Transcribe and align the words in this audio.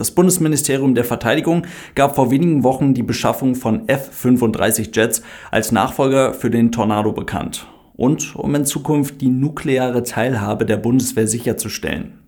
Das 0.00 0.12
Bundesministerium 0.12 0.94
der 0.94 1.04
Verteidigung 1.04 1.66
gab 1.94 2.14
vor 2.14 2.30
wenigen 2.30 2.64
Wochen 2.64 2.94
die 2.94 3.02
Beschaffung 3.02 3.54
von 3.54 3.86
F-35 3.86 4.96
Jets 4.96 5.20
als 5.50 5.72
Nachfolger 5.72 6.32
für 6.32 6.48
den 6.48 6.72
Tornado 6.72 7.12
bekannt 7.12 7.66
und 7.92 8.34
um 8.34 8.54
in 8.54 8.64
Zukunft 8.64 9.20
die 9.20 9.28
nukleare 9.28 10.02
Teilhabe 10.02 10.64
der 10.64 10.78
Bundeswehr 10.78 11.28
sicherzustellen. 11.28 12.18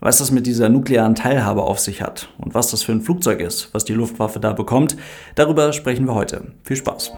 Was 0.00 0.16
das 0.16 0.30
mit 0.30 0.46
dieser 0.46 0.70
nuklearen 0.70 1.14
Teilhabe 1.14 1.62
auf 1.62 1.78
sich 1.78 2.00
hat 2.00 2.30
und 2.38 2.54
was 2.54 2.70
das 2.70 2.82
für 2.84 2.92
ein 2.92 3.02
Flugzeug 3.02 3.40
ist, 3.40 3.68
was 3.74 3.84
die 3.84 3.92
Luftwaffe 3.92 4.40
da 4.40 4.54
bekommt, 4.54 4.96
darüber 5.34 5.74
sprechen 5.74 6.06
wir 6.06 6.14
heute. 6.14 6.52
Viel 6.62 6.76
Spaß! 6.76 7.12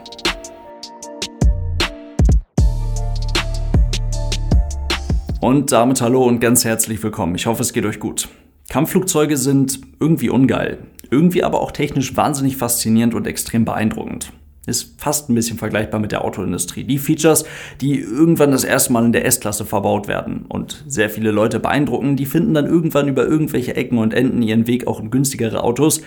Und 5.40 5.70
damit 5.70 6.02
hallo 6.02 6.24
und 6.24 6.40
ganz 6.40 6.64
herzlich 6.64 7.00
willkommen. 7.04 7.36
Ich 7.36 7.46
hoffe, 7.46 7.62
es 7.62 7.72
geht 7.72 7.86
euch 7.86 8.00
gut. 8.00 8.28
Kampfflugzeuge 8.70 9.36
sind 9.36 9.80
irgendwie 9.98 10.30
ungeil, 10.30 10.78
irgendwie 11.10 11.42
aber 11.42 11.60
auch 11.60 11.72
technisch 11.72 12.16
wahnsinnig 12.16 12.56
faszinierend 12.56 13.14
und 13.14 13.26
extrem 13.26 13.64
beeindruckend. 13.64 14.32
Ist 14.64 15.00
fast 15.00 15.28
ein 15.28 15.34
bisschen 15.34 15.58
vergleichbar 15.58 15.98
mit 15.98 16.12
der 16.12 16.24
Autoindustrie. 16.24 16.84
Die 16.84 16.98
Features, 16.98 17.44
die 17.80 17.98
irgendwann 17.98 18.52
das 18.52 18.62
erste 18.62 18.92
Mal 18.92 19.04
in 19.04 19.10
der 19.10 19.24
S-Klasse 19.26 19.64
verbaut 19.64 20.06
werden 20.06 20.44
und 20.48 20.84
sehr 20.86 21.10
viele 21.10 21.32
Leute 21.32 21.58
beeindrucken, 21.58 22.14
die 22.14 22.26
finden 22.26 22.54
dann 22.54 22.66
irgendwann 22.66 23.08
über 23.08 23.26
irgendwelche 23.26 23.74
Ecken 23.74 23.98
und 23.98 24.14
Enden 24.14 24.40
ihren 24.40 24.68
Weg 24.68 24.86
auch 24.86 25.00
in 25.00 25.10
günstigere 25.10 25.64
Autos. 25.64 26.02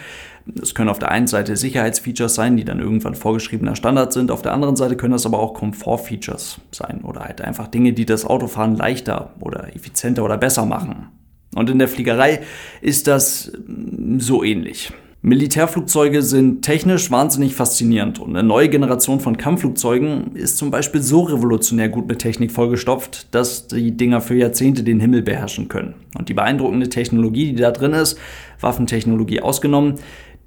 Das 0.46 0.74
können 0.74 0.90
auf 0.90 1.00
der 1.00 1.12
einen 1.12 1.28
Seite 1.28 1.58
Sicherheitsfeatures 1.58 2.34
sein, 2.34 2.56
die 2.56 2.64
dann 2.64 2.80
irgendwann 2.80 3.16
vorgeschriebener 3.16 3.76
Standard 3.76 4.14
sind. 4.14 4.32
Auf 4.32 4.42
der 4.42 4.54
anderen 4.54 4.78
Seite 4.78 4.96
können 4.96 5.12
das 5.12 5.26
aber 5.26 5.40
auch 5.40 5.54
Komfortfeatures 5.54 6.62
sein 6.72 7.02
oder 7.04 7.26
halt 7.26 7.42
einfach 7.42 7.68
Dinge, 7.68 7.92
die 7.92 8.06
das 8.06 8.24
Autofahren 8.24 8.78
leichter 8.78 9.34
oder 9.42 9.76
effizienter 9.76 10.24
oder 10.24 10.38
besser 10.38 10.66
machen. 10.66 11.10
Und 11.56 11.70
in 11.70 11.80
der 11.80 11.88
Fliegerei 11.88 12.42
ist 12.82 13.08
das 13.08 13.52
mm, 13.68 14.20
so 14.20 14.44
ähnlich. 14.44 14.92
Militärflugzeuge 15.26 16.22
sind 16.22 16.64
technisch 16.64 17.10
wahnsinnig 17.10 17.56
faszinierend 17.56 18.20
und 18.20 18.32
eine 18.36 18.46
neue 18.46 18.68
Generation 18.68 19.22
von 19.22 19.38
Kampfflugzeugen 19.38 20.36
ist 20.36 20.58
zum 20.58 20.70
Beispiel 20.70 21.02
so 21.02 21.22
revolutionär 21.22 21.88
gut 21.88 22.10
mit 22.10 22.20
Technik 22.20 22.52
vollgestopft, 22.52 23.34
dass 23.34 23.68
die 23.68 23.96
Dinger 23.96 24.20
für 24.20 24.36
Jahrzehnte 24.36 24.84
den 24.84 25.00
Himmel 25.00 25.22
beherrschen 25.22 25.70
können. 25.70 25.94
Und 26.20 26.28
die 26.28 26.34
beeindruckende 26.34 26.90
Technologie, 26.90 27.54
die 27.54 27.62
da 27.62 27.72
drin 27.72 27.94
ist, 27.94 28.20
Waffentechnologie 28.60 29.40
ausgenommen, 29.40 29.96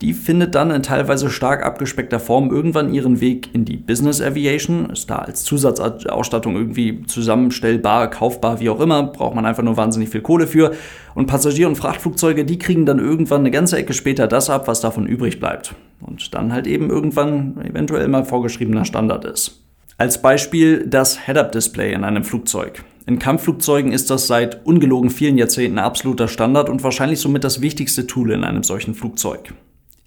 die 0.02 0.12
findet 0.12 0.54
dann 0.54 0.70
in 0.70 0.82
teilweise 0.82 1.30
stark 1.30 1.64
abgespeckter 1.64 2.20
Form 2.20 2.50
irgendwann 2.50 2.92
ihren 2.92 3.20
Weg 3.20 3.54
in 3.54 3.64
die 3.64 3.78
Business 3.78 4.20
Aviation, 4.20 4.90
ist 4.90 5.08
da 5.08 5.16
als 5.16 5.42
Zusatzausstattung 5.44 6.54
irgendwie 6.54 7.02
zusammenstellbar, 7.06 8.10
kaufbar, 8.10 8.60
wie 8.60 8.68
auch 8.68 8.80
immer, 8.80 9.04
braucht 9.04 9.34
man 9.34 9.46
einfach 9.46 9.62
nur 9.62 9.78
wahnsinnig 9.78 10.10
viel 10.10 10.20
Kohle 10.20 10.46
für. 10.46 10.72
Und 11.14 11.26
Passagier- 11.26 11.68
und 11.68 11.76
Frachtflugzeuge, 11.76 12.44
die 12.44 12.58
kriegen 12.58 12.84
dann 12.84 12.98
irgendwann 12.98 13.40
eine 13.40 13.50
ganze 13.50 13.78
Ecke 13.78 13.94
später 13.94 14.26
das 14.26 14.50
ab, 14.50 14.68
was 14.68 14.82
davon 14.82 15.06
übrig 15.06 15.40
bleibt. 15.40 15.74
Und 16.00 16.34
dann 16.34 16.52
halt 16.52 16.66
eben 16.66 16.90
irgendwann 16.90 17.58
eventuell 17.64 18.08
mal 18.08 18.24
vorgeschriebener 18.24 18.84
Standard 18.84 19.24
ist. 19.24 19.62
Als 19.96 20.20
Beispiel 20.20 20.86
das 20.86 21.24
Head-Up-Display 21.24 21.94
in 21.94 22.04
einem 22.04 22.22
Flugzeug. 22.22 22.84
In 23.06 23.18
Kampfflugzeugen 23.18 23.92
ist 23.92 24.10
das 24.10 24.26
seit 24.26 24.66
ungelogen 24.66 25.08
vielen 25.08 25.38
Jahrzehnten 25.38 25.78
absoluter 25.78 26.28
Standard 26.28 26.68
und 26.68 26.82
wahrscheinlich 26.82 27.20
somit 27.20 27.44
das 27.44 27.62
wichtigste 27.62 28.06
Tool 28.06 28.32
in 28.32 28.44
einem 28.44 28.62
solchen 28.62 28.94
Flugzeug. 28.94 29.54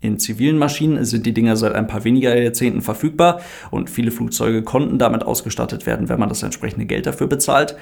In 0.02 0.18
zivilen 0.18 0.58
Maschinen 0.58 1.04
sind 1.04 1.26
die 1.26 1.34
Dinger 1.34 1.58
seit 1.58 1.74
ein 1.74 1.88
paar 1.88 2.06
weniger 2.06 2.38
Jahrzehnten 2.38 2.82
verfügbar 2.82 3.42
und 3.70 3.90
viele 3.90 4.12
Flugzeuge 4.12 4.64
konnten 4.64 4.98
damit 4.98 5.24
ausgestattet 5.24 5.86
werden, 5.86 6.08
wenn 6.08 6.20
man 6.20 6.30
das 6.30 6.42
entsprechende 6.42 6.86
Geld 6.86 7.06
dafür 7.06 7.28
bezahlt. 7.28 7.76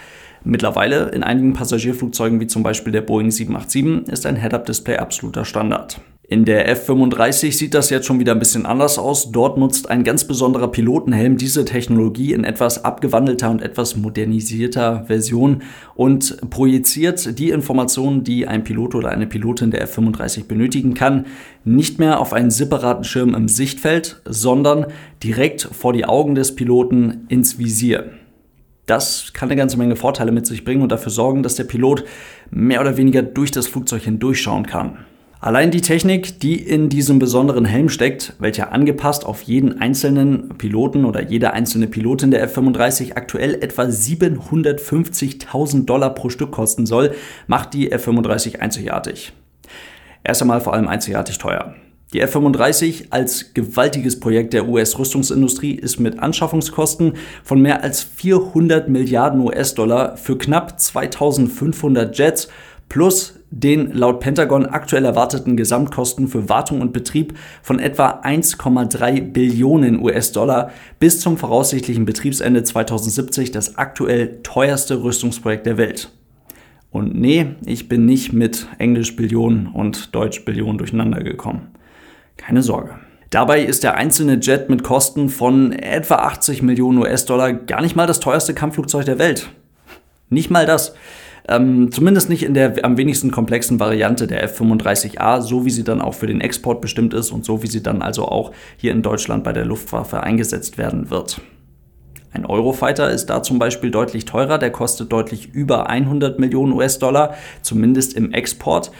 Mittlerweile 0.44 1.10
in 1.10 1.22
einigen 1.22 1.54
Passagierflugzeugen 1.54 2.40
wie 2.40 2.48
zum 2.48 2.64
Beispiel 2.64 2.92
der 2.92 3.02
Boeing 3.02 3.30
787 3.30 4.12
ist 4.12 4.26
ein 4.26 4.38
Head-Up-Display 4.38 4.98
absoluter 4.98 5.46
Standard. 5.46 6.02
In 6.30 6.44
der 6.44 6.68
F-35 6.68 7.54
sieht 7.54 7.74
das 7.74 7.90
jetzt 7.90 8.06
schon 8.06 8.20
wieder 8.20 8.34
ein 8.34 8.40
bisschen 8.40 8.66
anders 8.66 9.00
aus. 9.00 9.32
Dort 9.32 9.58
nutzt 9.58 9.90
ein 9.90 10.04
ganz 10.04 10.26
besonderer 10.26 10.68
Pilotenhelm 10.68 11.38
diese 11.38 11.64
Technologie 11.64 12.34
in 12.34 12.44
etwas 12.44 12.84
abgewandelter 12.84 13.50
und 13.50 13.62
etwas 13.62 13.96
modernisierter 13.96 15.06
Version 15.06 15.62
und 15.96 16.38
projiziert 16.50 17.40
die 17.40 17.52
Informationen, 17.52 18.26
die 18.26 18.46
ein 18.46 18.66
Pilot 18.66 18.96
oder 18.96 19.08
eine 19.08 19.26
Pilotin 19.26 19.72
der 19.72 19.84
F-35 19.84 20.48
benötigen 20.48 20.96
kann, 20.96 21.28
nicht 21.64 21.98
mehr 21.98 22.20
auf 22.20 22.34
einen 22.34 22.52
separaten 22.52 23.06
Schirm 23.06 23.34
im 23.34 23.48
Sichtfeld, 23.48 24.22
sondern 24.26 24.88
direkt 25.24 25.62
vor 25.62 25.94
die 25.94 26.04
Augen 26.04 26.36
des 26.36 26.56
Piloten 26.56 27.26
ins 27.30 27.58
Visier. 27.58 28.12
Das 28.86 29.32
kann 29.32 29.48
eine 29.48 29.56
ganze 29.56 29.78
Menge 29.78 29.96
Vorteile 29.96 30.34
mit 30.34 30.46
sich 30.46 30.66
bringen 30.66 30.82
und 30.82 30.92
dafür 30.92 31.12
sorgen, 31.12 31.42
dass 31.42 31.56
der 31.56 31.64
Pilot 31.64 32.04
mehr 32.52 32.82
oder 32.82 32.98
weniger 32.98 33.22
durch 33.22 33.52
das 33.52 33.68
Flugzeug 33.68 34.04
hindurchschauen 34.04 34.66
kann. 34.66 35.06
Allein 35.40 35.70
die 35.70 35.82
Technik, 35.82 36.40
die 36.40 36.56
in 36.56 36.90
diesem 36.90 37.20
besonderen 37.20 37.66
Helm 37.66 37.90
steckt, 37.90 38.34
welcher 38.40 38.72
angepasst 38.72 39.24
auf 39.24 39.44
jeden 39.44 39.80
einzelnen 39.80 40.58
Piloten 40.58 41.06
oder 41.06 41.22
jede 41.22 41.54
einzelne 41.54 41.86
Pilotin 41.86 42.32
der 42.32 42.42
F-35 42.42 43.16
aktuell 43.16 43.54
etwa 43.54 43.84
750.000 43.84 45.86
Dollar 45.86 46.16
pro 46.16 46.30
Stück 46.30 46.50
kosten 46.50 46.88
soll, 46.88 47.14
macht 47.46 47.76
die 47.76 47.92
F-35 47.92 48.60
einzigartig. 48.60 49.32
Erst 50.24 50.42
einmal 50.42 50.60
vor 50.60 50.74
allem 50.74 50.88
einzigartig 50.88 51.38
teuer. 51.38 51.76
Die 52.14 52.22
F-35 52.22 53.08
als 53.12 53.54
gewaltiges 53.54 54.20
Projekt 54.20 54.54
der 54.54 54.68
US-Rüstungsindustrie 54.68 55.74
ist 55.74 56.00
mit 56.00 56.18
Anschaffungskosten 56.18 57.14
von 57.44 57.62
mehr 57.62 57.84
als 57.84 58.02
400 58.02 58.90
Milliarden 58.90 59.42
US-Dollar 59.42 60.18
für 60.18 60.38
knapp 60.38 60.80
2500 60.80 62.18
Jets 62.18 62.48
plus 62.90 63.37
den 63.50 63.94
laut 63.94 64.20
Pentagon 64.20 64.66
aktuell 64.66 65.06
erwarteten 65.06 65.56
Gesamtkosten 65.56 66.28
für 66.28 66.50
Wartung 66.50 66.82
und 66.82 66.92
Betrieb 66.92 67.38
von 67.62 67.80
etwa 67.80 68.22
1,3 68.22 69.32
Billionen 69.32 70.02
US-Dollar 70.02 70.72
bis 71.00 71.22
zum 71.22 71.38
voraussichtlichen 71.38 72.06
Betriebsende 72.06 72.64
2070 72.64 73.52
das 73.52 73.78
aktuell 73.78 74.40
teuerste 74.44 75.04
Rüstungsprojekt 75.04 75.66
der 75.66 75.78
Welt. 75.78 76.12
Und 76.92 77.16
nee, 77.16 77.56
ich 77.66 77.88
bin 77.88 78.06
nicht 78.06 78.34
mit 78.34 78.68
Englisch 78.80 79.16
Billionen 79.16 79.68
und 79.68 80.14
Deutsch 80.16 80.44
Billionen 80.46 80.78
durcheinander 80.78 81.24
gekommen. 81.24 81.70
Keine 82.38 82.64
Sorge. 82.64 82.96
Dabei 83.30 83.62
ist 83.62 83.84
der 83.84 83.96
einzelne 83.96 84.40
Jet 84.40 84.70
mit 84.70 84.84
Kosten 84.84 85.30
von 85.30 85.74
etwa 85.74 86.16
80 86.16 86.62
Millionen 86.62 87.00
US-Dollar 87.00 87.52
gar 87.54 87.82
nicht 87.82 87.96
mal 87.96 88.08
das 88.08 88.22
teuerste 88.22 88.54
Kampfflugzeug 88.54 89.06
der 89.06 89.20
Welt. 89.20 89.50
Nicht 90.30 90.50
mal 90.50 90.66
das. 90.66 90.96
Ähm, 91.50 91.92
zumindest 91.92 92.30
nicht 92.30 92.44
in 92.44 92.54
der 92.54 92.84
am 92.84 92.98
wenigsten 92.98 93.32
komplexen 93.32 93.80
Variante 93.80 94.28
der 94.28 94.44
F-35A, 94.44 95.42
so 95.42 95.66
wie 95.66 95.70
sie 95.70 95.86
dann 95.86 96.02
auch 96.02 96.14
für 96.14 96.28
den 96.28 96.42
Export 96.42 96.82
bestimmt 96.82 97.14
ist 97.14 97.32
und 97.32 97.46
so 97.46 97.64
wie 97.64 97.68
sie 97.68 97.82
dann 97.82 98.02
also 98.02 98.26
auch 98.26 98.52
hier 98.76 98.92
in 98.92 99.02
Deutschland 99.02 99.44
bei 99.46 99.54
der 99.54 99.66
Luftwaffe 99.66 100.22
eingesetzt 100.22 100.78
werden 100.78 101.10
wird. 101.10 101.40
Ein 102.34 102.46
Eurofighter 102.46 103.10
ist 103.10 103.28
da 103.28 103.42
zum 103.42 103.60
Beispiel 103.60 103.92
deutlich 103.92 104.26
teurer, 104.26 104.58
der 104.58 104.72
kostet 104.72 105.12
deutlich 105.12 105.54
über 105.54 105.90
100 105.90 106.38
Millionen 106.38 106.74
US-Dollar, 106.74 107.36
zumindest 107.62 108.14
im 108.14 108.34
Export, 108.34 108.92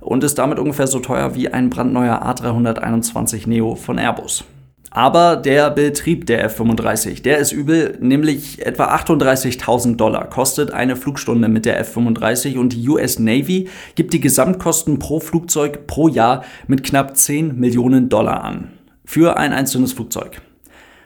und 0.00 0.24
ist 0.24 0.38
damit 0.38 0.58
ungefähr 0.58 0.86
so 0.86 1.00
teuer 1.00 1.34
wie 1.34 1.50
ein 1.50 1.68
brandneuer 1.68 2.22
A321 2.24 3.46
Neo 3.46 3.74
von 3.74 3.98
Airbus. 3.98 4.44
Aber 4.92 5.36
der 5.36 5.70
Betrieb 5.70 6.26
der 6.26 6.42
F-35, 6.44 7.22
der 7.22 7.38
ist 7.38 7.52
übel, 7.52 7.96
nämlich 8.00 8.66
etwa 8.66 8.92
38.000 8.96 9.94
Dollar 9.94 10.28
kostet 10.28 10.72
eine 10.72 10.96
Flugstunde 10.96 11.46
mit 11.46 11.64
der 11.64 11.78
F-35 11.78 12.58
und 12.58 12.72
die 12.72 12.88
US 12.88 13.20
Navy 13.20 13.68
gibt 13.94 14.12
die 14.12 14.20
Gesamtkosten 14.20 14.98
pro 14.98 15.20
Flugzeug 15.20 15.86
pro 15.86 16.08
Jahr 16.08 16.44
mit 16.66 16.82
knapp 16.82 17.16
10 17.16 17.56
Millionen 17.56 18.08
Dollar 18.08 18.42
an. 18.42 18.72
Für 19.04 19.36
ein 19.36 19.52
einzelnes 19.52 19.92
Flugzeug. 19.92 20.42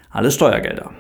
Alles 0.09 0.35
Steuergelder. 0.35 0.91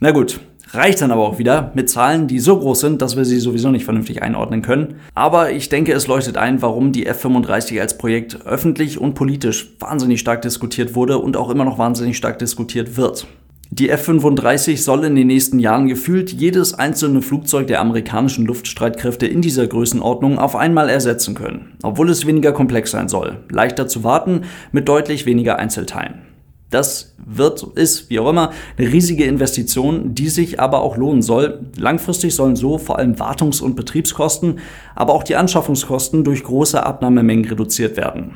Na 0.00 0.12
gut, 0.12 0.40
Reicht 0.72 1.00
dann 1.00 1.12
aber 1.12 1.22
auch 1.22 1.38
wieder 1.38 1.70
mit 1.74 1.88
Zahlen, 1.88 2.26
die 2.26 2.40
so 2.40 2.58
groß 2.58 2.80
sind, 2.80 3.00
dass 3.00 3.16
wir 3.16 3.24
sie 3.24 3.38
sowieso 3.38 3.70
nicht 3.70 3.84
vernünftig 3.84 4.22
einordnen 4.22 4.62
können. 4.62 4.96
Aber 5.14 5.52
ich 5.52 5.68
denke, 5.68 5.92
es 5.92 6.08
leuchtet 6.08 6.36
ein, 6.36 6.60
warum 6.60 6.90
die 6.90 7.06
F-35 7.06 7.80
als 7.80 7.96
Projekt 7.98 8.44
öffentlich 8.46 9.00
und 9.00 9.14
politisch 9.14 9.70
wahnsinnig 9.78 10.18
stark 10.20 10.42
diskutiert 10.42 10.94
wurde 10.96 11.18
und 11.18 11.36
auch 11.36 11.50
immer 11.50 11.64
noch 11.64 11.78
wahnsinnig 11.78 12.16
stark 12.16 12.40
diskutiert 12.40 12.96
wird. 12.96 13.26
Die 13.70 13.90
F-35 13.90 14.78
soll 14.78 15.04
in 15.04 15.16
den 15.16 15.26
nächsten 15.26 15.58
Jahren 15.58 15.88
gefühlt 15.88 16.32
jedes 16.32 16.74
einzelne 16.74 17.20
Flugzeug 17.20 17.66
der 17.66 17.80
amerikanischen 17.80 18.46
Luftstreitkräfte 18.46 19.26
in 19.26 19.42
dieser 19.42 19.66
Größenordnung 19.66 20.38
auf 20.38 20.54
einmal 20.54 20.88
ersetzen 20.88 21.34
können, 21.34 21.72
obwohl 21.82 22.08
es 22.10 22.26
weniger 22.26 22.52
komplex 22.52 22.92
sein 22.92 23.08
soll, 23.08 23.38
leichter 23.50 23.88
zu 23.88 24.04
warten, 24.04 24.42
mit 24.70 24.88
deutlich 24.88 25.26
weniger 25.26 25.58
Einzelteilen. 25.58 26.35
Das 26.70 27.14
wird, 27.24 27.62
ist, 27.76 28.10
wie 28.10 28.18
auch 28.18 28.28
immer, 28.28 28.50
eine 28.76 28.92
riesige 28.92 29.24
Investition, 29.24 30.14
die 30.14 30.28
sich 30.28 30.58
aber 30.58 30.82
auch 30.82 30.96
lohnen 30.96 31.22
soll. 31.22 31.60
Langfristig 31.76 32.34
sollen 32.34 32.56
so 32.56 32.78
vor 32.78 32.98
allem 32.98 33.14
Wartungs- 33.14 33.62
und 33.62 33.76
Betriebskosten, 33.76 34.58
aber 34.96 35.14
auch 35.14 35.22
die 35.22 35.36
Anschaffungskosten 35.36 36.24
durch 36.24 36.42
große 36.42 36.84
Abnahmemengen 36.84 37.44
reduziert 37.44 37.96
werden. 37.96 38.32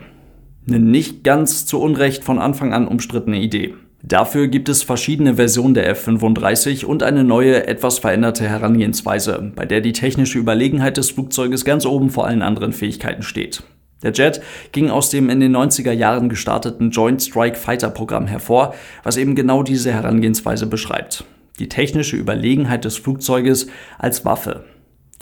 Eine 0.68 0.78
nicht 0.78 1.24
ganz 1.24 1.66
zu 1.66 1.80
Unrecht 1.80 2.22
von 2.22 2.38
Anfang 2.38 2.72
an 2.72 2.86
umstrittene 2.86 3.40
Idee. 3.40 3.74
Dafür 4.02 4.46
gibt 4.46 4.68
es 4.68 4.82
verschiedene 4.82 5.34
Versionen 5.34 5.74
der 5.74 5.88
F-35 5.90 6.84
und 6.84 7.02
eine 7.02 7.24
neue, 7.24 7.66
etwas 7.66 7.98
veränderte 7.98 8.48
Herangehensweise, 8.48 9.52
bei 9.54 9.66
der 9.66 9.80
die 9.80 9.92
technische 9.92 10.38
Überlegenheit 10.38 10.96
des 10.96 11.10
Flugzeuges 11.10 11.64
ganz 11.64 11.84
oben 11.84 12.10
vor 12.10 12.26
allen 12.26 12.42
anderen 12.42 12.72
Fähigkeiten 12.72 13.22
steht. 13.22 13.62
Der 14.02 14.12
Jet 14.12 14.40
ging 14.72 14.90
aus 14.90 15.10
dem 15.10 15.28
in 15.28 15.40
den 15.40 15.54
90er 15.54 15.92
Jahren 15.92 16.28
gestarteten 16.28 16.90
Joint 16.90 17.22
Strike 17.22 17.56
Fighter 17.56 17.90
Programm 17.90 18.26
hervor, 18.26 18.74
was 19.02 19.16
eben 19.16 19.34
genau 19.34 19.62
diese 19.62 19.92
Herangehensweise 19.92 20.66
beschreibt. 20.66 21.24
Die 21.58 21.68
technische 21.68 22.16
Überlegenheit 22.16 22.84
des 22.84 22.96
Flugzeuges 22.96 23.66
als 23.98 24.24
Waffe. 24.24 24.64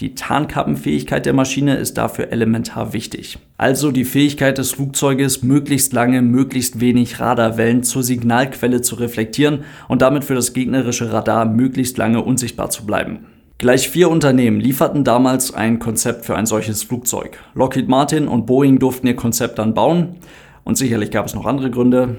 Die 0.01 0.15
Tarnkappenfähigkeit 0.15 1.27
der 1.27 1.33
Maschine 1.33 1.77
ist 1.77 1.99
dafür 1.99 2.31
elementar 2.31 2.93
wichtig. 2.93 3.39
Also 3.57 3.91
die 3.91 4.05
Fähigkeit 4.05 4.57
des 4.57 4.71
Flugzeuges, 4.71 5.43
möglichst 5.43 5.93
lange, 5.93 6.23
möglichst 6.23 6.79
wenig 6.79 7.19
Radarwellen 7.19 7.83
zur 7.83 8.05
Signalquelle 8.05 8.81
zu 8.81 8.95
reflektieren 8.95 9.65
und 9.89 10.01
damit 10.01 10.23
für 10.23 10.37
das 10.37 10.53
gegnerische 10.53 11.13
Radar 11.13 11.47
möglichst 11.47 11.99
lange 11.99 12.23
unsichtbar 12.23 12.71
zu 12.71 12.87
bleiben. 12.87 13.27
Gleich 13.61 13.89
vier 13.89 14.09
Unternehmen 14.09 14.61
lieferten 14.61 15.03
damals 15.03 15.53
ein 15.53 15.81
Konzept 15.81 16.25
für 16.25 16.37
ein 16.37 16.47
solches 16.47 16.85
Flugzeug. 16.85 17.41
Lockheed 17.55 17.89
Martin 17.89 18.29
und 18.29 18.47
Boeing 18.47 18.79
durften 18.79 19.09
ihr 19.09 19.17
Konzept 19.17 19.59
dann 19.59 19.75
bauen. 19.75 20.15
Und 20.63 20.79
sicherlich 20.79 21.11
gab 21.11 21.27
es 21.27 21.35
noch 21.35 21.45
andere 21.45 21.69
Gründe. 21.69 22.19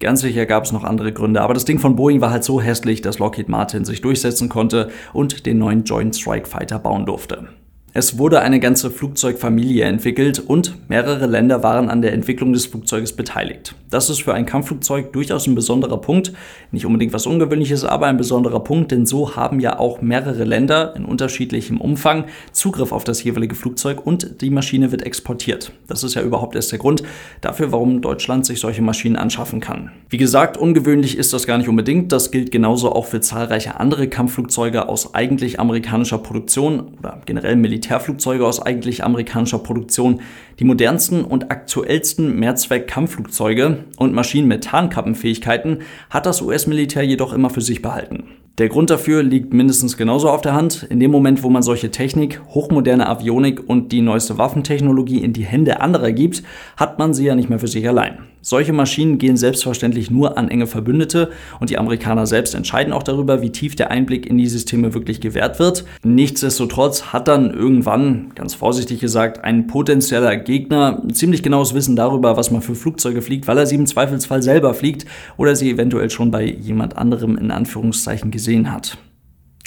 Ganz 0.00 0.20
sicher 0.20 0.44
gab 0.44 0.64
es 0.64 0.72
noch 0.72 0.84
andere 0.84 1.14
Gründe, 1.14 1.40
aber 1.40 1.54
das 1.54 1.64
Ding 1.64 1.78
von 1.78 1.96
Boeing 1.96 2.20
war 2.20 2.30
halt 2.30 2.44
so 2.44 2.60
hässlich, 2.60 3.00
dass 3.00 3.18
Lockheed 3.18 3.48
Martin 3.48 3.86
sich 3.86 4.02
durchsetzen 4.02 4.50
konnte 4.50 4.90
und 5.14 5.46
den 5.46 5.56
neuen 5.56 5.84
Joint 5.84 6.14
Strike 6.14 6.46
Fighter 6.46 6.78
bauen 6.78 7.06
durfte. 7.06 7.48
Es 7.94 8.18
wurde 8.18 8.42
eine 8.42 8.60
ganze 8.60 8.90
Flugzeugfamilie 8.90 9.82
entwickelt 9.82 10.40
und 10.40 10.90
mehrere 10.90 11.24
Länder 11.24 11.62
waren 11.62 11.88
an 11.88 12.02
der 12.02 12.12
Entwicklung 12.12 12.52
des 12.52 12.66
Flugzeuges 12.66 13.14
beteiligt. 13.14 13.74
Das 13.90 14.10
ist 14.10 14.22
für 14.22 14.34
ein 14.34 14.46
Kampfflugzeug 14.46 15.12
durchaus 15.12 15.46
ein 15.46 15.54
besonderer 15.54 16.00
Punkt. 16.00 16.32
Nicht 16.70 16.86
unbedingt 16.86 17.12
was 17.12 17.26
Ungewöhnliches, 17.26 17.84
aber 17.84 18.06
ein 18.06 18.16
besonderer 18.16 18.60
Punkt, 18.60 18.92
denn 18.92 19.06
so 19.06 19.36
haben 19.36 19.60
ja 19.60 19.78
auch 19.78 20.02
mehrere 20.02 20.44
Länder 20.44 20.94
in 20.96 21.04
unterschiedlichem 21.04 21.80
Umfang 21.80 22.24
Zugriff 22.52 22.92
auf 22.92 23.04
das 23.04 23.22
jeweilige 23.24 23.54
Flugzeug 23.54 24.04
und 24.06 24.40
die 24.40 24.50
Maschine 24.50 24.92
wird 24.92 25.02
exportiert. 25.02 25.72
Das 25.88 26.04
ist 26.04 26.14
ja 26.14 26.22
überhaupt 26.22 26.54
erst 26.54 26.72
der 26.72 26.78
Grund 26.78 27.02
dafür, 27.40 27.72
warum 27.72 28.02
Deutschland 28.02 28.44
sich 28.46 28.60
solche 28.60 28.82
Maschinen 28.82 29.16
anschaffen 29.16 29.60
kann. 29.60 29.90
Wie 30.10 30.16
gesagt, 30.16 30.56
ungewöhnlich 30.56 31.16
ist 31.16 31.32
das 31.32 31.46
gar 31.46 31.58
nicht 31.58 31.68
unbedingt. 31.68 32.12
Das 32.12 32.30
gilt 32.30 32.50
genauso 32.50 32.92
auch 32.92 33.06
für 33.06 33.20
zahlreiche 33.20 33.80
andere 33.80 34.08
Kampfflugzeuge 34.08 34.88
aus 34.88 35.14
eigentlich 35.14 35.58
amerikanischer 35.60 36.18
Produktion 36.18 36.94
oder 36.98 37.20
generell 37.24 37.56
Militär 37.56 37.86
Militärflugzeuge 37.86 38.44
aus 38.44 38.60
eigentlich 38.60 39.04
amerikanischer 39.04 39.58
Produktion, 39.58 40.20
die 40.58 40.64
modernsten 40.64 41.24
und 41.24 41.50
aktuellsten 41.50 42.38
Mehrzweck-Kampfflugzeuge 42.38 43.84
und 43.96 44.14
Maschinen 44.14 44.48
mit 44.48 44.64
Tarnkappenfähigkeiten 44.64 45.82
hat 46.10 46.26
das 46.26 46.40
US-Militär 46.40 47.02
jedoch 47.02 47.32
immer 47.32 47.50
für 47.50 47.60
sich 47.60 47.82
behalten. 47.82 48.24
Der 48.58 48.70
Grund 48.70 48.88
dafür 48.88 49.22
liegt 49.22 49.52
mindestens 49.52 49.98
genauso 49.98 50.30
auf 50.30 50.40
der 50.40 50.54
Hand. 50.54 50.84
In 50.84 50.98
dem 50.98 51.10
Moment, 51.10 51.42
wo 51.42 51.50
man 51.50 51.62
solche 51.62 51.90
Technik, 51.90 52.40
hochmoderne 52.48 53.06
Avionik 53.06 53.68
und 53.68 53.92
die 53.92 54.00
neueste 54.00 54.38
Waffentechnologie 54.38 55.22
in 55.22 55.34
die 55.34 55.44
Hände 55.44 55.80
anderer 55.82 56.10
gibt, 56.12 56.42
hat 56.78 56.98
man 56.98 57.12
sie 57.12 57.26
ja 57.26 57.34
nicht 57.34 57.50
mehr 57.50 57.58
für 57.58 57.68
sich 57.68 57.86
allein. 57.86 58.16
Solche 58.40 58.72
Maschinen 58.72 59.18
gehen 59.18 59.36
selbstverständlich 59.36 60.08
nur 60.08 60.38
an 60.38 60.48
enge 60.48 60.68
Verbündete 60.68 61.30
und 61.58 61.68
die 61.68 61.78
Amerikaner 61.78 62.26
selbst 62.26 62.54
entscheiden 62.54 62.92
auch 62.92 63.02
darüber, 63.02 63.42
wie 63.42 63.50
tief 63.50 63.74
der 63.74 63.90
Einblick 63.90 64.24
in 64.24 64.38
die 64.38 64.46
Systeme 64.46 64.94
wirklich 64.94 65.20
gewährt 65.20 65.58
wird. 65.58 65.84
Nichtsdestotrotz 66.04 67.06
hat 67.06 67.26
dann 67.26 67.52
irgendwann, 67.52 68.30
ganz 68.36 68.54
vorsichtig 68.54 69.00
gesagt, 69.00 69.42
ein 69.42 69.66
potenzieller 69.66 70.36
Gegner 70.36 71.02
ziemlich 71.12 71.42
genaues 71.42 71.74
Wissen 71.74 71.96
darüber, 71.96 72.36
was 72.36 72.52
man 72.52 72.62
für 72.62 72.76
Flugzeuge 72.76 73.20
fliegt, 73.20 73.48
weil 73.48 73.58
er 73.58 73.66
sie 73.66 73.74
im 73.74 73.86
Zweifelsfall 73.86 74.44
selber 74.44 74.74
fliegt 74.74 75.06
oder 75.36 75.56
sie 75.56 75.68
eventuell 75.68 76.08
schon 76.08 76.30
bei 76.30 76.44
jemand 76.44 76.96
anderem 76.96 77.36
in 77.36 77.50
Anführungszeichen 77.50 78.30
gesehen 78.30 78.45
hat. 78.70 78.98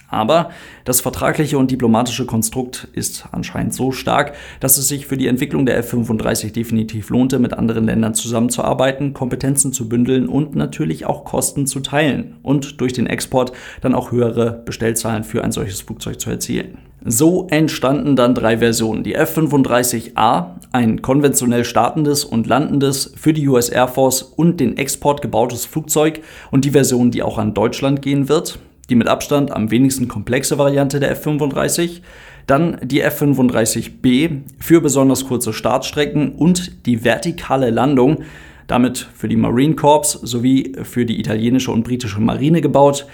Aber 0.10 0.50
das 0.86 1.02
vertragliche 1.02 1.58
und 1.58 1.70
diplomatische 1.70 2.26
Konstrukt 2.26 2.88
ist 2.94 3.26
anscheinend 3.32 3.74
so 3.74 3.92
stark, 3.92 4.34
dass 4.60 4.78
es 4.78 4.88
sich 4.88 5.06
für 5.06 5.18
die 5.18 5.28
Entwicklung 5.28 5.66
der 5.66 5.78
F-35 5.78 6.52
definitiv 6.52 7.10
lohnte, 7.10 7.38
mit 7.38 7.54
anderen 7.54 7.86
Ländern 7.86 8.16
zusammenzuarbeiten, 8.16 9.14
Kompetenzen 9.14 9.72
zu 9.72 9.88
bündeln 9.88 10.28
und 10.28 10.56
natürlich 10.56 11.06
auch 11.06 11.26
Kosten 11.26 11.68
zu 11.68 11.80
teilen 11.80 12.38
und 12.42 12.82
durch 12.82 12.94
den 12.94 13.08
Export 13.08 13.52
dann 13.82 13.94
auch 13.94 14.12
höhere 14.12 14.64
Bestellzahlen 14.66 15.24
für 15.24 15.44
ein 15.44 15.52
solches 15.52 15.82
Flugzeug 15.82 16.20
zu 16.20 16.32
erzielen. 16.32 16.80
So 17.06 17.48
entstanden 17.50 18.18
dann 18.18 18.36
drei 18.36 18.58
Versionen. 18.58 19.04
Die 19.04 19.14
F-35A, 19.14 20.56
ein 20.74 21.02
konventionell 21.02 21.64
startendes 21.64 22.26
und 22.26 22.46
landendes 22.46 23.14
für 23.16 23.32
die 23.32 23.48
US 23.48 23.70
Air 23.70 23.88
Force 23.88 24.22
und 24.22 24.60
den 24.60 24.76
Export 24.76 25.22
gebautes 25.22 25.66
Flugzeug 25.66 26.22
und 26.52 26.66
die 26.66 26.72
Version, 26.72 27.12
die 27.12 27.24
auch 27.24 27.38
an 27.38 27.54
Deutschland 27.54 28.02
gehen 28.02 28.28
wird 28.28 28.60
die 28.90 28.96
mit 28.96 29.08
Abstand 29.08 29.52
am 29.52 29.72
wenigsten 29.72 30.08
komplexe 30.08 30.58
Variante 30.58 31.00
der 31.00 31.12
F-35, 31.12 32.02
dann 32.48 32.78
die 32.84 33.02
F-35B 33.02 34.42
für 34.60 34.82
besonders 34.82 35.26
kurze 35.26 35.54
Startstrecken 35.54 36.34
und 36.34 36.86
die 36.86 37.04
vertikale 37.04 37.70
Landung, 37.70 38.24
damit 38.68 38.98
für 39.14 39.28
die 39.28 39.36
Marine 39.36 39.76
Corps 39.76 40.20
sowie 40.22 40.74
für 40.84 41.06
die 41.06 41.20
italienische 41.20 41.72
und 41.72 41.84
britische 41.84 42.20
Marine 42.20 42.62
gebaut. 42.62 43.06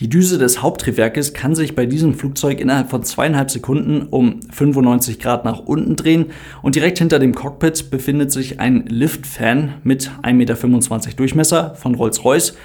Die 0.00 0.08
Düse 0.08 0.38
des 0.38 0.62
Haupttriebwerkes 0.62 1.34
kann 1.34 1.54
sich 1.54 1.74
bei 1.74 1.84
diesem 1.84 2.14
Flugzeug 2.14 2.58
innerhalb 2.58 2.88
von 2.88 3.02
zweieinhalb 3.02 3.50
Sekunden 3.50 4.06
um 4.08 4.40
95 4.50 5.18
Grad 5.18 5.44
nach 5.44 5.58
unten 5.58 5.94
drehen 5.94 6.26
und 6.62 6.74
direkt 6.74 6.98
hinter 6.98 7.18
dem 7.18 7.34
Cockpit 7.34 7.90
befindet 7.90 8.32
sich 8.32 8.60
ein 8.60 8.86
Liftfan 8.86 9.74
mit 9.84 10.10
1,25 10.22 10.32
Meter 10.32 11.16
Durchmesser 11.16 11.74
von 11.74 11.94
Rolls-Royce 11.94 12.56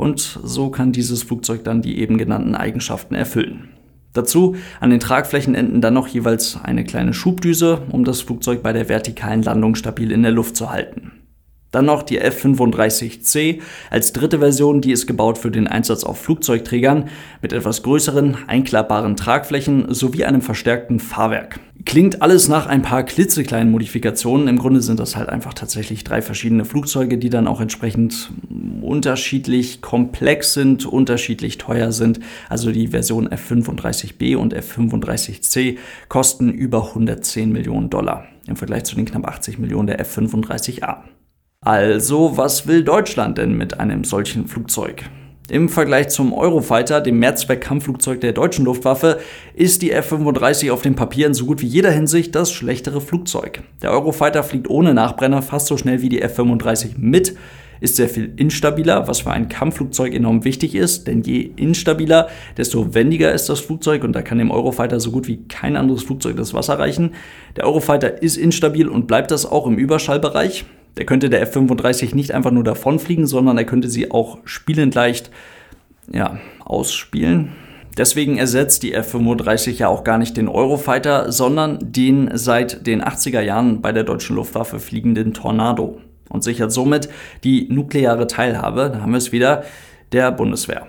und 0.00 0.40
so 0.42 0.70
kann 0.70 0.92
dieses 0.92 1.22
Flugzeug 1.22 1.62
dann 1.62 1.82
die 1.82 1.98
eben 1.98 2.16
genannten 2.16 2.54
Eigenschaften 2.54 3.14
erfüllen. 3.14 3.68
Dazu 4.14 4.56
an 4.80 4.90
den 4.90 4.98
Tragflächenenden 4.98 5.80
dann 5.80 5.94
noch 5.94 6.08
jeweils 6.08 6.58
eine 6.60 6.84
kleine 6.84 7.12
Schubdüse, 7.12 7.82
um 7.90 8.04
das 8.04 8.22
Flugzeug 8.22 8.62
bei 8.62 8.72
der 8.72 8.88
vertikalen 8.88 9.42
Landung 9.42 9.74
stabil 9.74 10.10
in 10.10 10.22
der 10.22 10.32
Luft 10.32 10.56
zu 10.56 10.70
halten. 10.70 11.12
Dann 11.70 11.84
noch 11.84 12.02
die 12.02 12.18
F-35C 12.18 13.60
als 13.90 14.12
dritte 14.12 14.40
Version, 14.40 14.80
die 14.80 14.90
ist 14.90 15.06
gebaut 15.06 15.38
für 15.38 15.52
den 15.52 15.68
Einsatz 15.68 16.02
auf 16.02 16.18
Flugzeugträgern 16.18 17.08
mit 17.42 17.52
etwas 17.52 17.84
größeren, 17.84 18.38
einklappbaren 18.48 19.16
Tragflächen 19.16 19.94
sowie 19.94 20.24
einem 20.24 20.42
verstärkten 20.42 20.98
Fahrwerk. 20.98 21.60
Klingt 21.84 22.20
alles 22.20 22.48
nach 22.48 22.66
ein 22.66 22.82
paar 22.82 23.04
klitzekleinen 23.04 23.70
Modifikationen. 23.70 24.48
Im 24.48 24.58
Grunde 24.58 24.82
sind 24.82 25.00
das 25.00 25.16
halt 25.16 25.28
einfach 25.28 25.54
tatsächlich 25.54 26.04
drei 26.04 26.20
verschiedene 26.20 26.64
Flugzeuge, 26.64 27.16
die 27.16 27.30
dann 27.30 27.46
auch 27.46 27.60
entsprechend 27.60 28.32
unterschiedlich 28.82 29.80
komplex 29.80 30.52
sind, 30.52 30.84
unterschiedlich 30.84 31.58
teuer 31.58 31.92
sind. 31.92 32.20
Also 32.48 32.70
die 32.70 32.88
Version 32.88 33.30
F-35B 33.30 34.36
und 34.36 34.52
F-35C 34.52 35.78
kosten 36.08 36.50
über 36.50 36.88
110 36.88 37.50
Millionen 37.50 37.88
Dollar 37.88 38.26
im 38.46 38.56
Vergleich 38.56 38.84
zu 38.84 38.96
den 38.96 39.06
knapp 39.06 39.26
80 39.26 39.58
Millionen 39.58 39.86
der 39.86 40.00
F-35A. 40.00 40.98
Also, 41.62 42.36
was 42.36 42.66
will 42.66 42.84
Deutschland 42.84 43.38
denn 43.38 43.56
mit 43.56 43.78
einem 43.78 44.04
solchen 44.04 44.48
Flugzeug? 44.48 45.04
Im 45.50 45.68
Vergleich 45.68 46.10
zum 46.10 46.32
Eurofighter, 46.32 47.00
dem 47.00 47.18
Mehrzweck-Kampfflugzeug 47.18 48.20
der 48.20 48.32
deutschen 48.32 48.64
Luftwaffe, 48.66 49.18
ist 49.52 49.82
die 49.82 49.90
F-35 49.90 50.70
auf 50.70 50.82
dem 50.82 50.94
Papier 50.94 51.26
in 51.26 51.34
so 51.34 51.44
gut 51.44 51.60
wie 51.60 51.66
jeder 51.66 51.90
Hinsicht 51.90 52.36
das 52.36 52.52
schlechtere 52.52 53.00
Flugzeug. 53.00 53.62
Der 53.82 53.90
Eurofighter 53.90 54.44
fliegt 54.44 54.70
ohne 54.70 54.94
Nachbrenner 54.94 55.42
fast 55.42 55.66
so 55.66 55.76
schnell 55.76 56.02
wie 56.02 56.08
die 56.08 56.22
F-35 56.22 56.90
mit, 56.98 57.36
ist 57.80 57.96
sehr 57.96 58.08
viel 58.08 58.32
instabiler, 58.36 59.08
was 59.08 59.22
für 59.22 59.32
ein 59.32 59.48
Kampfflugzeug 59.48 60.14
enorm 60.14 60.44
wichtig 60.44 60.76
ist, 60.76 61.08
denn 61.08 61.22
je 61.22 61.50
instabiler, 61.56 62.28
desto 62.56 62.94
wendiger 62.94 63.32
ist 63.32 63.48
das 63.48 63.58
Flugzeug 63.58 64.04
und 64.04 64.12
da 64.12 64.22
kann 64.22 64.38
dem 64.38 64.52
Eurofighter 64.52 65.00
so 65.00 65.10
gut 65.10 65.26
wie 65.26 65.48
kein 65.48 65.76
anderes 65.76 66.04
Flugzeug 66.04 66.36
das 66.36 66.54
Wasser 66.54 66.78
reichen. 66.78 67.14
Der 67.56 67.64
Eurofighter 67.64 68.22
ist 68.22 68.36
instabil 68.36 68.86
und 68.86 69.08
bleibt 69.08 69.32
das 69.32 69.46
auch 69.46 69.66
im 69.66 69.78
Überschallbereich. 69.78 70.64
Der 71.00 71.06
könnte 71.06 71.30
der 71.30 71.40
F-35 71.40 72.14
nicht 72.14 72.32
einfach 72.32 72.50
nur 72.50 72.62
davonfliegen, 72.62 73.26
sondern 73.26 73.56
er 73.56 73.64
könnte 73.64 73.88
sie 73.88 74.10
auch 74.10 74.36
spielend 74.44 74.94
leicht 74.94 75.30
ja, 76.12 76.38
ausspielen. 76.62 77.52
Deswegen 77.96 78.36
ersetzt 78.36 78.82
die 78.82 78.92
F-35 78.92 79.78
ja 79.78 79.88
auch 79.88 80.04
gar 80.04 80.18
nicht 80.18 80.36
den 80.36 80.46
Eurofighter, 80.46 81.32
sondern 81.32 81.78
den 81.80 82.30
seit 82.34 82.86
den 82.86 83.02
80er 83.02 83.40
Jahren 83.40 83.80
bei 83.80 83.92
der 83.92 84.04
deutschen 84.04 84.36
Luftwaffe 84.36 84.78
fliegenden 84.78 85.32
Tornado 85.32 86.02
und 86.28 86.44
sichert 86.44 86.70
somit 86.70 87.08
die 87.44 87.66
nukleare 87.70 88.26
Teilhabe, 88.26 88.90
da 88.92 89.00
haben 89.00 89.12
wir 89.12 89.18
es 89.18 89.32
wieder, 89.32 89.64
der 90.12 90.30
Bundeswehr. 90.30 90.86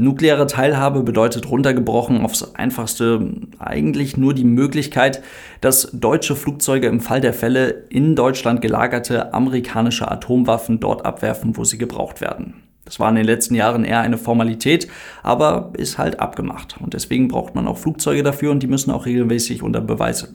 Nukleare 0.00 0.46
Teilhabe 0.46 1.02
bedeutet 1.02 1.50
runtergebrochen 1.50 2.20
aufs 2.20 2.54
einfachste 2.54 3.32
eigentlich 3.58 4.16
nur 4.16 4.32
die 4.32 4.44
Möglichkeit, 4.44 5.24
dass 5.60 5.90
deutsche 5.92 6.36
Flugzeuge 6.36 6.86
im 6.86 7.00
Fall 7.00 7.20
der 7.20 7.32
Fälle 7.34 7.84
in 7.88 8.14
Deutschland 8.14 8.60
gelagerte 8.60 9.34
amerikanische 9.34 10.08
Atomwaffen 10.08 10.78
dort 10.78 11.04
abwerfen, 11.04 11.56
wo 11.56 11.64
sie 11.64 11.78
gebraucht 11.78 12.20
werden. 12.20 12.62
Das 12.84 13.00
war 13.00 13.08
in 13.08 13.16
den 13.16 13.24
letzten 13.24 13.56
Jahren 13.56 13.82
eher 13.82 14.00
eine 14.00 14.18
Formalität, 14.18 14.86
aber 15.24 15.72
ist 15.76 15.98
halt 15.98 16.20
abgemacht. 16.20 16.76
Und 16.80 16.94
deswegen 16.94 17.26
braucht 17.26 17.56
man 17.56 17.66
auch 17.66 17.76
Flugzeuge 17.76 18.22
dafür 18.22 18.52
und 18.52 18.62
die 18.62 18.68
müssen 18.68 18.92
auch 18.92 19.04
regelmäßig 19.04 19.64
unter 19.64 19.80
Beweis, 19.80 20.32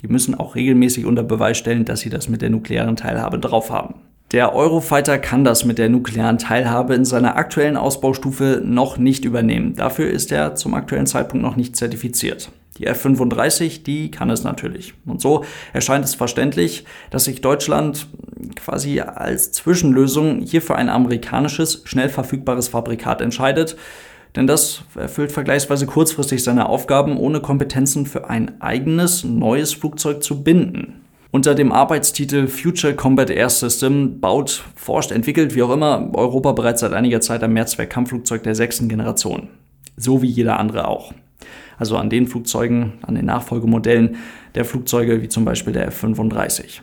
die 0.00 0.08
müssen 0.08 0.34
auch 0.34 0.54
regelmäßig 0.54 1.04
unter 1.04 1.24
Beweis 1.24 1.58
stellen, 1.58 1.84
dass 1.84 2.00
sie 2.00 2.10
das 2.10 2.30
mit 2.30 2.40
der 2.40 2.48
nuklearen 2.48 2.96
Teilhabe 2.96 3.38
drauf 3.38 3.70
haben. 3.70 3.96
Der 4.34 4.52
Eurofighter 4.52 5.18
kann 5.18 5.44
das 5.44 5.64
mit 5.64 5.78
der 5.78 5.88
nuklearen 5.88 6.38
Teilhabe 6.38 6.96
in 6.96 7.04
seiner 7.04 7.36
aktuellen 7.36 7.76
Ausbaustufe 7.76 8.60
noch 8.64 8.98
nicht 8.98 9.24
übernehmen. 9.24 9.76
Dafür 9.76 10.10
ist 10.10 10.32
er 10.32 10.56
zum 10.56 10.74
aktuellen 10.74 11.06
Zeitpunkt 11.06 11.46
noch 11.46 11.54
nicht 11.54 11.76
zertifiziert. 11.76 12.50
Die 12.76 12.88
F-35, 12.88 13.84
die 13.84 14.10
kann 14.10 14.30
es 14.30 14.42
natürlich. 14.42 14.94
Und 15.06 15.20
so 15.20 15.44
erscheint 15.72 16.04
es 16.04 16.16
verständlich, 16.16 16.84
dass 17.10 17.26
sich 17.26 17.42
Deutschland 17.42 18.08
quasi 18.56 19.00
als 19.00 19.52
Zwischenlösung 19.52 20.40
hier 20.40 20.62
für 20.62 20.74
ein 20.74 20.88
amerikanisches, 20.88 21.82
schnell 21.84 22.08
verfügbares 22.08 22.66
Fabrikat 22.66 23.20
entscheidet. 23.20 23.76
Denn 24.34 24.48
das 24.48 24.82
erfüllt 24.96 25.30
vergleichsweise 25.30 25.86
kurzfristig 25.86 26.42
seine 26.42 26.68
Aufgaben, 26.68 27.18
ohne 27.18 27.38
Kompetenzen 27.38 28.04
für 28.04 28.28
ein 28.28 28.60
eigenes, 28.60 29.22
neues 29.22 29.72
Flugzeug 29.74 30.24
zu 30.24 30.42
binden. 30.42 31.03
Unter 31.34 31.56
dem 31.56 31.72
Arbeitstitel 31.72 32.46
Future 32.46 32.94
Combat 32.94 33.28
Air 33.28 33.50
System 33.50 34.20
baut, 34.20 34.62
forscht, 34.76 35.10
entwickelt, 35.10 35.56
wie 35.56 35.64
auch 35.64 35.72
immer, 35.72 36.10
Europa 36.14 36.52
bereits 36.52 36.80
seit 36.80 36.92
einiger 36.92 37.20
Zeit 37.20 37.42
ein 37.42 37.52
Mehrzweck-Kampfflugzeug 37.52 38.44
der 38.44 38.54
sechsten 38.54 38.88
Generation. 38.88 39.48
So 39.96 40.22
wie 40.22 40.28
jeder 40.28 40.60
andere 40.60 40.86
auch 40.86 41.12
also 41.76 41.96
an 41.96 42.08
den 42.08 42.28
Flugzeugen, 42.28 42.92
an 43.02 43.16
den 43.16 43.24
Nachfolgemodellen 43.24 44.14
der 44.54 44.64
Flugzeuge, 44.64 45.22
wie 45.22 45.28
zum 45.28 45.44
Beispiel 45.44 45.72
der 45.72 45.88
F-35. 45.88 46.82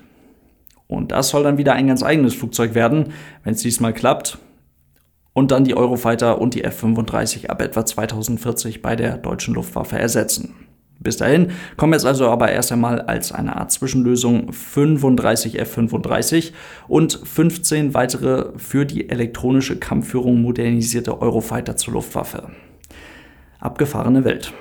Und 0.88 1.14
das 1.14 1.30
soll 1.30 1.44
dann 1.44 1.58
wieder 1.58 1.72
ein 1.72 1.88
ganz 1.88 2.04
eigenes 2.04 2.36
Flugzeug 2.36 2.76
werden, 2.76 3.14
wenn 3.46 3.54
es 3.54 3.62
diesmal 3.62 3.94
klappt. 3.94 4.38
Und 5.32 5.52
dann 5.52 5.64
die 5.64 5.78
Eurofighter 5.78 6.42
und 6.42 6.56
die 6.56 6.66
F-35 6.66 7.48
ab 7.48 7.62
etwa 7.62 7.86
2040 7.86 8.82
bei 8.82 8.98
der 8.98 9.16
deutschen 9.16 9.54
Luftwaffe 9.54 9.98
ersetzen. 9.98 10.56
Bis 11.02 11.18
dahin 11.18 11.52
kommen 11.78 11.94
jetzt 11.94 12.06
also 12.06 12.30
aber 12.30 12.52
erst 12.52 12.72
einmal 12.72 13.02
als 13.02 13.32
eine 13.32 13.56
Art 13.58 13.72
Zwischenlösung 13.72 14.54
35 14.54 15.60
F-35 15.60 16.52
und 16.88 17.20
15 17.24 17.96
weitere 17.96 18.58
für 18.58 18.86
die 18.86 19.10
elektronische 19.10 19.78
Kampfführung 19.78 20.42
modernisierte 20.42 21.20
Eurofighter 21.20 21.76
zur 21.76 21.96
Luftwaffe. 21.96 22.52
Abgefahrene 23.60 24.24
Welt. 24.24 24.54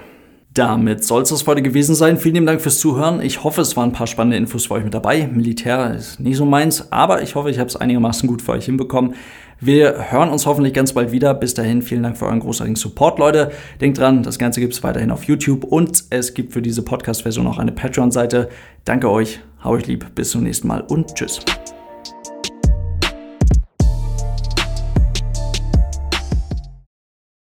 Damit 0.55 1.05
soll 1.05 1.23
es 1.23 1.29
das 1.29 1.47
heute 1.47 1.63
gewesen 1.63 1.95
sein. 1.95 2.17
Vielen 2.17 2.35
lieben 2.35 2.47
Dank 2.47 2.61
fürs 2.61 2.81
Zuhören. 2.81 3.21
Ich 3.21 3.45
hoffe, 3.45 3.61
es 3.61 3.77
waren 3.77 3.91
ein 3.91 3.93
paar 3.93 4.09
spannende 4.09 4.37
Infos 4.37 4.67
für 4.67 4.75
euch 4.75 4.85
mit 4.85 4.95
dabei. 4.95 5.29
Militär 5.29 5.95
ist 5.95 6.19
nicht 6.19 6.39
so 6.39 6.45
meins, 6.45 6.91
aber 6.91 7.23
ich 7.23 7.37
hoffe, 7.37 7.51
ich 7.51 7.61
habe 7.61 7.69
es 7.69 7.77
einigermaßen 7.77 8.29
gut 8.29 8.43
für 8.43 8.53
euch 8.53 8.65
hinbekommen. 8.65 9.15
Wir 9.61 10.11
hören 10.11 10.31
uns 10.31 10.47
hoffentlich 10.47 10.73
ganz 10.73 10.95
bald 10.95 11.13
wieder. 11.13 11.35
Bis 11.35 11.53
dahin, 11.55 11.83
vielen 11.83 12.03
Dank 12.03 12.17
für 12.17 12.27
euren 12.27 12.41
großartigen 12.41 12.77
Support, 12.77 13.19
Leute. 13.19 13.51
Denkt 13.81 13.99
dran, 13.99 14.23
das 14.23 14.39
Ganze 14.39 14.61
gibt 14.61 14.73
es 14.73 14.83
weiterhin 14.83 15.11
auf 15.11 15.25
YouTube 15.25 15.65
und 15.65 16.05
es 16.11 16.33
gibt 16.33 16.53
für 16.53 16.63
diese 16.63 16.83
Podcast-Version 16.83 17.47
auch 17.47 17.59
eine 17.59 17.73
Patreon-Seite. 17.73 18.49
Danke 18.85 19.11
euch, 19.11 19.41
hau 19.63 19.71
euch 19.71 19.87
lieb, 19.87 20.07
bis 20.15 20.31
zum 20.31 20.45
nächsten 20.45 20.67
Mal 20.67 20.81
und 20.81 21.15
tschüss. 21.15 21.41